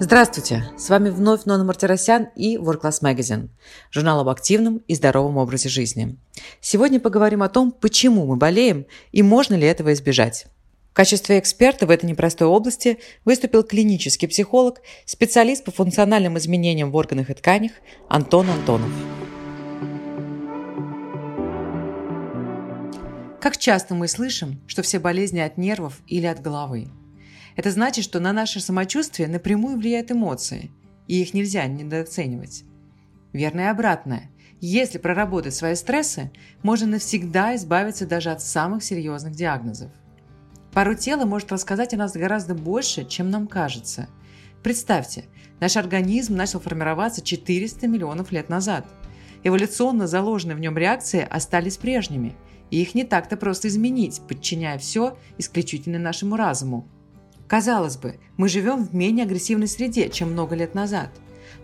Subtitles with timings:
[0.00, 0.62] Здравствуйте!
[0.76, 3.48] С вами вновь Нона Мартиросян и World Class Magazine,
[3.90, 6.16] журнал об активном и здоровом образе жизни.
[6.60, 10.46] Сегодня поговорим о том, почему мы болеем и можно ли этого избежать.
[10.92, 16.96] В качестве эксперта в этой непростой области выступил клинический психолог, специалист по функциональным изменениям в
[16.96, 17.72] органах и тканях
[18.08, 18.92] Антон Антонов.
[23.40, 26.86] Как часто мы слышим, что все болезни от нервов или от головы–
[27.58, 30.70] это значит, что на наше самочувствие напрямую влияют эмоции,
[31.08, 32.62] и их нельзя недооценивать.
[33.32, 34.30] Верно и обратное.
[34.60, 36.30] Если проработать свои стрессы,
[36.62, 39.90] можно навсегда избавиться даже от самых серьезных диагнозов.
[40.72, 44.08] Пару тело может рассказать о нас гораздо больше, чем нам кажется.
[44.62, 45.24] Представьте,
[45.58, 48.86] наш организм начал формироваться 400 миллионов лет назад.
[49.42, 52.36] Эволюционно заложенные в нем реакции остались прежними,
[52.70, 56.88] и их не так-то просто изменить, подчиняя все исключительно нашему разуму.
[57.48, 61.10] Казалось бы, мы живем в менее агрессивной среде, чем много лет назад.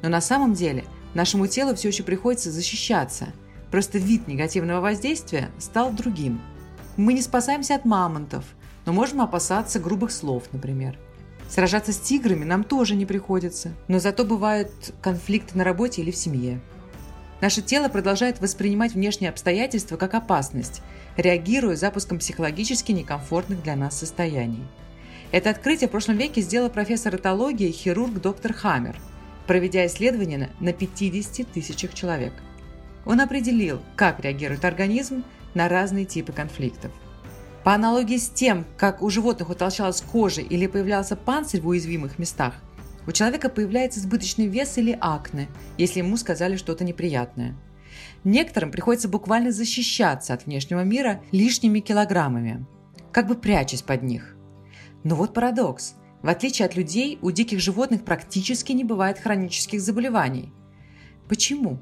[0.00, 3.28] Но на самом деле нашему телу все еще приходится защищаться.
[3.70, 6.40] Просто вид негативного воздействия стал другим.
[6.96, 8.44] Мы не спасаемся от мамонтов,
[8.86, 10.98] но можем опасаться грубых слов, например.
[11.50, 14.70] Сражаться с тиграми нам тоже не приходится, но зато бывают
[15.02, 16.60] конфликты на работе или в семье.
[17.42, 20.80] Наше тело продолжает воспринимать внешние обстоятельства как опасность,
[21.18, 24.64] реагируя запуском психологически некомфортных для нас состояний.
[25.34, 28.94] Это открытие в прошлом веке сделал профессор этологии хирург доктор Хаммер,
[29.48, 32.32] проведя исследования на 50 тысячах человек.
[33.04, 35.24] Он определил, как реагирует организм
[35.54, 36.92] на разные типы конфликтов.
[37.64, 42.54] По аналогии с тем, как у животных утолщалась кожа или появлялся панцирь в уязвимых местах,
[43.04, 47.56] у человека появляется избыточный вес или акне, если ему сказали что-то неприятное.
[48.22, 52.64] Некоторым приходится буквально защищаться от внешнего мира лишними килограммами,
[53.10, 54.34] как бы прячась под них.
[55.04, 55.94] Но вот парадокс.
[56.22, 60.50] В отличие от людей, у диких животных практически не бывает хронических заболеваний.
[61.28, 61.78] Почему?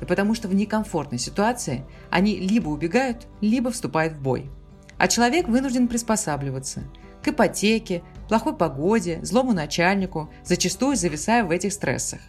[0.00, 4.50] Да потому что в некомфортной ситуации они либо убегают, либо вступают в бой.
[4.96, 6.82] А человек вынужден приспосабливаться
[7.22, 12.20] к ипотеке, плохой погоде, злому начальнику, зачастую зависая в этих стрессах.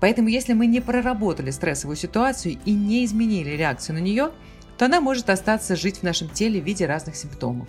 [0.00, 4.30] Поэтому если мы не проработали стрессовую ситуацию и не изменили реакцию на нее,
[4.76, 7.68] то она может остаться жить в нашем теле в виде разных симптомов.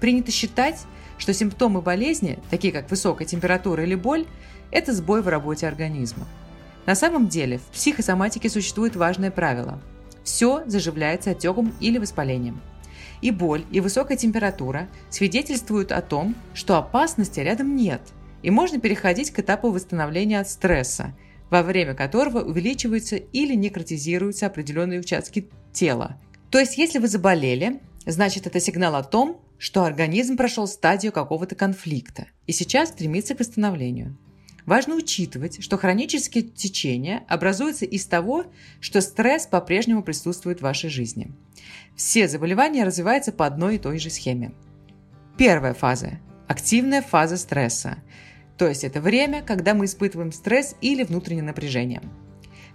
[0.00, 0.80] Принято считать,
[1.20, 4.26] что симптомы болезни, такие как высокая температура или боль,
[4.70, 6.26] это сбой в работе организма.
[6.86, 9.80] На самом деле в психосоматике существует важное правило.
[10.24, 12.60] Все заживляется отеком или воспалением.
[13.20, 18.00] И боль, и высокая температура свидетельствуют о том, что опасности рядом нет,
[18.42, 21.14] и можно переходить к этапу восстановления от стресса,
[21.50, 26.18] во время которого увеличиваются или некротизируются определенные участки тела.
[26.50, 31.54] То есть, если вы заболели, значит это сигнал о том, что организм прошел стадию какого-то
[31.54, 34.16] конфликта и сейчас стремится к восстановлению.
[34.64, 38.46] Важно учитывать, что хронические течения образуются из того,
[38.80, 41.30] что стресс по-прежнему присутствует в вашей жизни.
[41.94, 44.52] Все заболевания развиваются по одной и той же схеме.
[45.36, 47.98] Первая фаза– активная фаза стресса,
[48.56, 52.00] то есть это время, когда мы испытываем стресс или внутреннее напряжение.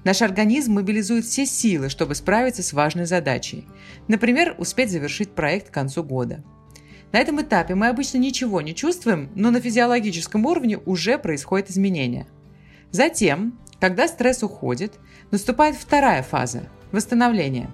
[0.03, 3.65] Наш организм мобилизует все силы, чтобы справиться с важной задачей.
[4.07, 6.43] Например, успеть завершить проект к концу года–
[7.11, 12.27] на этом этапе мы обычно ничего не чувствуем, но на физиологическом уровне уже происходит изменение.
[12.91, 14.93] Затем, когда стресс уходит,
[15.31, 17.69] наступает вторая фаза– восстановление.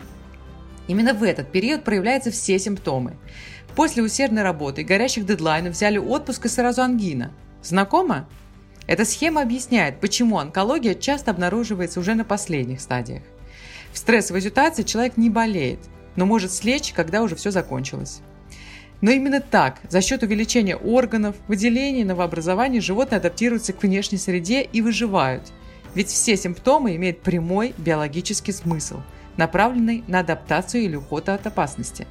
[0.87, 3.15] Именно в этот период проявляются все симптомы.
[3.75, 7.31] После усердной работы и горящих дедлайнов взяли отпуск и сразу ангина.
[7.63, 8.27] Знакомо?
[8.87, 13.23] Эта схема объясняет, почему онкология часто обнаруживается уже на последних стадиях.
[13.93, 15.79] В стрессовой ситуации человек не болеет,
[16.15, 18.21] но может слечь, когда уже все закончилось.
[19.01, 24.81] Но именно так, за счет увеличения органов, выделений, новообразований, животные адаптируются к внешней среде и
[24.81, 25.51] выживают.
[25.95, 29.01] Ведь все симптомы имеют прямой биологический смысл,
[29.37, 32.07] направленный на адаптацию или уход от опасности.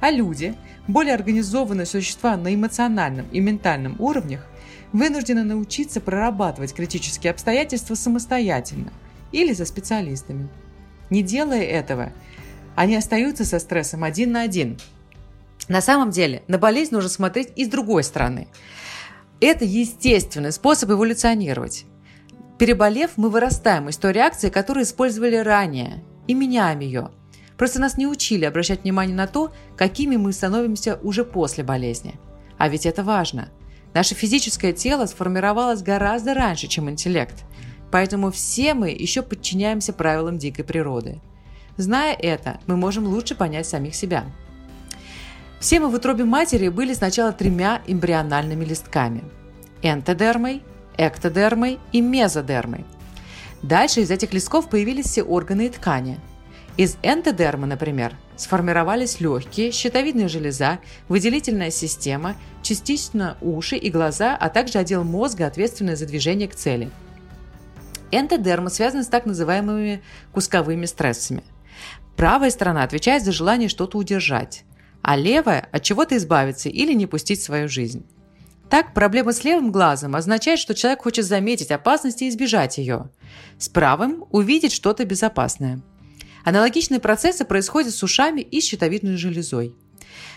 [0.00, 0.54] А люди,
[0.88, 4.46] более организованные существа на эмоциональном и ментальном уровнях,
[4.92, 8.92] вынуждены научиться прорабатывать критические обстоятельства самостоятельно
[9.32, 10.48] или со специалистами.
[11.10, 12.12] Не делая этого,
[12.74, 14.78] они остаются со стрессом один на один–
[15.68, 18.48] на самом деле на болезнь нужно смотреть и с другой стороны.
[19.40, 21.84] Это естественный способ эволюционировать.
[22.58, 27.10] Переболев, мы вырастаем из той реакции, которую использовали ранее, и меняем ее.
[27.58, 32.14] Просто нас не учили обращать внимание на то, какими мы становимся уже после болезни.
[32.58, 33.50] А ведь это важно.
[33.92, 37.44] Наше физическое тело сформировалось гораздо раньше, чем интеллект.
[37.90, 41.20] Поэтому все мы еще подчиняемся правилам дикой природы.
[41.76, 44.24] Зная это, мы можем лучше понять самих себя–
[45.60, 49.24] все мы в утробе матери были сначала тремя эмбриональными листками–
[49.82, 50.62] энтодермой,
[50.98, 52.84] эктодермой и мезодермой.
[53.62, 56.20] Дальше из этих листков появились все органы и ткани.
[56.76, 64.78] Из эндодермы, например, сформировались легкие, щитовидная железа, выделительная система, частично уши и глаза, а также
[64.78, 66.90] отдел мозга, ответственный за движение к цели.
[68.10, 70.02] Эндодерма связана с так называемыми
[70.32, 71.42] кусковыми стрессами.
[72.14, 74.64] Правая сторона отвечает за желание что-то удержать,
[75.06, 78.04] а левая– от чего-то избавиться или не пустить в свою жизнь.
[78.68, 83.08] Так, проблема с левым глазом означает, что человек хочет заметить опасность и избежать ее.
[83.56, 85.80] С правым– увидеть что-то безопасное.
[86.44, 89.76] Аналогичные процессы происходят с ушами и щитовидной железой.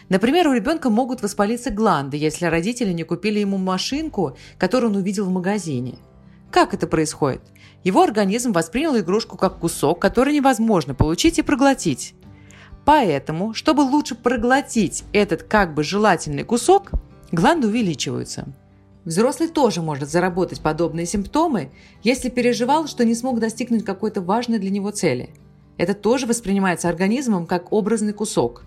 [0.08, 5.26] Например, у ребенка могут воспалиться гланды, если родители не купили ему машинку, которую он увидел
[5.26, 5.98] в магазине.
[6.52, 7.42] Как это происходит?
[7.84, 12.14] Его организм воспринял игрушку как кусок, который невозможно получить и проглотить.
[12.90, 16.90] Поэтому, чтобы лучше проглотить этот как бы желательный кусок,
[17.32, 18.48] гланды увеличиваются.
[19.06, 21.70] Взрослый тоже может заработать подобные симптомы,
[22.02, 25.30] если переживал, что не смог достигнуть какой-то важной для него цели.
[25.78, 28.64] Это тоже воспринимается организмом как образный кусок.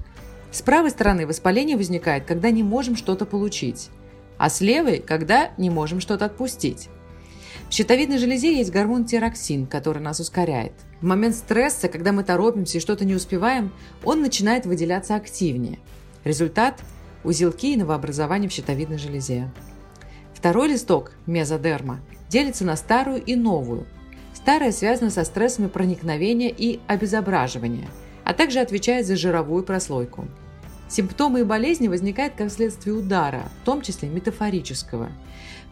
[0.53, 3.89] С правой стороны воспаление возникает, когда не можем что-то получить,
[4.39, 6.91] а с левой, когда не можем что-то отпустить.
[7.69, 10.75] В щитовидной железе есть гормон тироксин, который нас ускоряет.
[11.03, 13.73] В момент стресса, когда мы торопимся и что-то не успеваем,
[14.05, 15.79] он начинает выделяться активнее.
[16.25, 16.81] Результат–
[17.25, 19.51] узелки и новообразования в щитовидной железе.
[20.33, 23.87] Второй листок, мезодерма, делится на старую и новую.
[24.33, 27.89] Старая связана со стрессами проникновения и обезображивания,
[28.25, 30.27] а также отвечает за жировую прослойку.
[30.89, 35.11] Симптомы и болезни возникают как следствие удара, в том числе метафорического–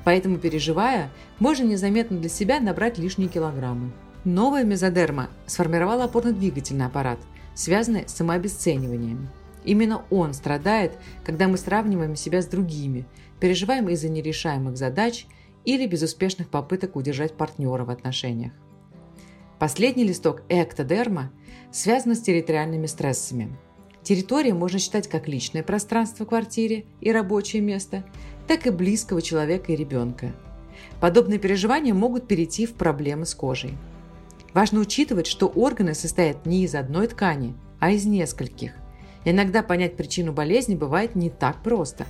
[0.04, 3.90] Поэтому, переживая, можно незаметно для себя набрать лишние килограммы.
[4.24, 7.18] Новая мезодерма сформировала опорно-двигательный аппарат,
[7.54, 9.28] связанный с самообесцениванием.
[9.64, 10.92] Именно он страдает,
[11.24, 13.06] когда мы сравниваем себя с другими,
[13.40, 15.26] переживаем из-за нерешаемых задач
[15.64, 18.52] или безуспешных попыток удержать партнера в отношениях.
[19.58, 21.30] Последний листок эктодерма
[21.72, 23.56] связан с территориальными стрессами.
[24.02, 28.04] Территория можно считать как личное пространство в квартире и рабочее место,
[28.46, 30.32] так и близкого человека и ребенка.
[31.00, 33.76] Подобные переживания могут перейти в проблемы с кожей.
[34.52, 38.72] Важно учитывать, что органы состоят не из одной ткани, а из нескольких.
[39.24, 42.06] Иногда понять причину болезни бывает не так просто.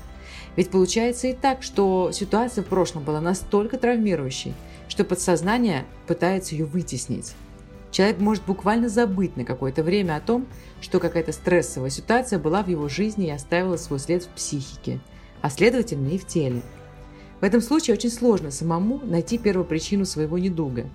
[0.56, 4.54] Ведь получается и так, что ситуация в прошлом была настолько травмирующей,
[4.88, 7.34] что подсознание пытается ее вытеснить.
[7.90, 10.46] Человек может буквально забыть на какое-то время о том,
[10.81, 15.00] что какая-то стрессовая ситуация была в его жизни и оставила свой след в психике,
[15.42, 16.62] а следовательно и в теле.
[17.40, 20.87] В этом случае очень сложно самому найти первопричину своего недуга,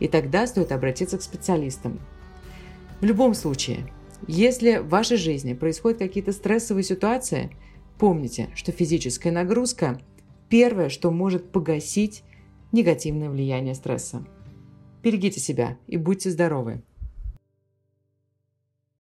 [0.00, 2.00] и тогда стоит обратиться к специалистам.
[3.00, 3.92] В любом случае,
[4.26, 7.50] если в вашей жизни происходят какие-то стрессовые ситуации,
[7.98, 10.00] помните, что физическая нагрузка–
[10.48, 12.22] первое, что может погасить
[12.72, 14.24] негативное влияние стресса.
[15.02, 16.82] Берегите себя и будьте здоровы!